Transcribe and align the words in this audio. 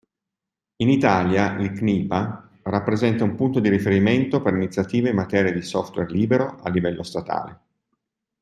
In 0.77 0.89
Italia 0.89 1.57
il 1.59 1.73
CNIPA 1.73 2.49
rappresenta 2.63 3.23
un 3.23 3.35
punto 3.35 3.59
di 3.59 3.69
riferimento 3.69 4.41
per 4.41 4.53
le 4.53 4.63
iniziative 4.63 5.09
in 5.09 5.15
materia 5.15 5.51
di 5.53 5.61
software 5.61 6.09
libero 6.11 6.57
a 6.59 6.69
livello 6.71 7.03
statale. 7.03 7.59